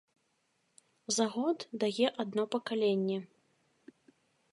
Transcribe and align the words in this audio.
За 1.17 1.25
год 1.35 1.59
дае 1.83 2.07
адно 2.23 2.43
пакаленне. 2.57 3.19